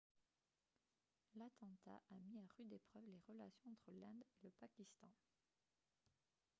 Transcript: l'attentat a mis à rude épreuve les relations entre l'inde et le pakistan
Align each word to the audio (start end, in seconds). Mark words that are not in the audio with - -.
l'attentat 1.35 2.01
a 2.09 2.17
mis 2.25 2.39
à 2.39 2.47
rude 2.57 2.73
épreuve 2.73 3.03
les 3.05 3.21
relations 3.27 3.69
entre 3.69 3.91
l'inde 3.91 4.23
et 4.41 4.45
le 4.45 4.51
pakistan 4.59 5.11